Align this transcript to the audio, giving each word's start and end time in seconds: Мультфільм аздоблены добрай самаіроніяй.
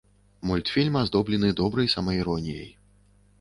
Мультфільм 0.51 0.97
аздоблены 1.01 1.51
добрай 1.61 1.91
самаіроніяй. 1.95 2.67